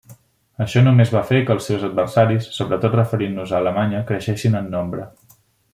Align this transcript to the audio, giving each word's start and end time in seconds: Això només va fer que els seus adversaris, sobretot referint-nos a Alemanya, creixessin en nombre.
Això 0.63 0.81
només 0.85 1.11
va 1.15 1.21
fer 1.27 1.41
que 1.49 1.53
els 1.57 1.67
seus 1.71 1.85
adversaris, 1.89 2.49
sobretot 2.57 2.99
referint-nos 3.01 3.55
a 3.55 3.61
Alemanya, 3.63 4.05
creixessin 4.13 4.63
en 4.63 4.73
nombre. 4.79 5.09